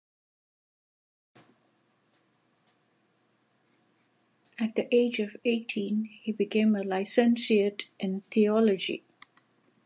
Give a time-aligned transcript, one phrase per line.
[4.57, 9.03] At the age of eighteen, he became a licentiate in theology.